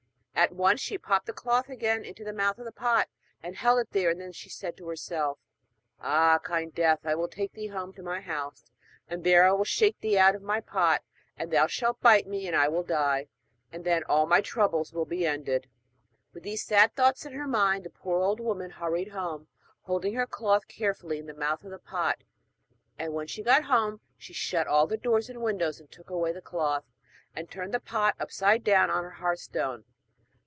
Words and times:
At 0.33 0.55
once 0.55 0.81
she 0.81 0.97
popped 0.97 1.27
the 1.27 1.33
cloth 1.33 1.69
again 1.69 2.03
into 2.03 2.23
the 2.23 2.33
mouth 2.33 2.57
of 2.57 2.65
the 2.65 2.71
pot 2.71 3.07
and 3.43 3.55
held 3.55 3.77
it 3.77 3.91
there; 3.91 4.09
and 4.09 4.19
then 4.19 4.31
she 4.31 4.49
said 4.49 4.75
to 4.77 4.87
herself: 4.87 5.37
'Ah, 6.01 6.39
kind 6.39 6.73
death! 6.73 7.01
I 7.03 7.13
will 7.13 7.27
take 7.27 7.53
thee 7.53 7.67
home 7.67 7.93
to 7.93 8.01
my 8.01 8.21
house, 8.21 8.71
and 9.07 9.23
there 9.23 9.45
I 9.47 9.51
will 9.51 9.65
shake 9.65 9.99
thee 9.99 10.17
out 10.17 10.33
of 10.33 10.41
my 10.41 10.59
pot 10.59 11.03
and 11.37 11.51
thou 11.51 11.67
shalt 11.67 12.01
bite 12.01 12.25
me 12.25 12.47
and 12.47 12.55
I 12.55 12.69
will 12.69 12.81
die, 12.81 13.27
and 13.71 13.83
then 13.83 14.03
all 14.05 14.25
my 14.25 14.41
troubles 14.41 14.91
will 14.91 15.05
be 15.05 15.27
ended.' 15.27 15.67
With 16.33 16.41
these 16.41 16.65
sad 16.65 16.95
thoughts 16.95 17.23
in 17.23 17.33
her 17.33 17.47
mind 17.47 17.83
the 17.83 17.91
poor 17.91 18.23
old 18.23 18.39
woman 18.39 18.71
hurried 18.71 19.09
home, 19.09 19.47
holding 19.81 20.15
her 20.15 20.25
cloth 20.25 20.67
carefully 20.67 21.19
in 21.19 21.27
the 21.27 21.35
mouth 21.35 21.63
of 21.63 21.69
the 21.69 21.77
pot; 21.77 22.23
and 22.97 23.13
when 23.13 23.27
she 23.27 23.43
got 23.43 23.65
home 23.65 24.01
she 24.17 24.33
shut 24.33 24.65
all 24.65 24.87
the 24.87 24.97
doors 24.97 25.29
and 25.29 25.39
windows, 25.43 25.79
and 25.79 25.91
took 25.91 26.09
away 26.09 26.31
the 26.31 26.41
cloth, 26.41 26.85
and 27.35 27.47
turned 27.51 27.75
the 27.75 27.79
pot 27.79 28.15
upside 28.19 28.63
down 28.63 28.89
upon 28.89 29.03
her 29.03 29.11
hearthstone. 29.11 29.85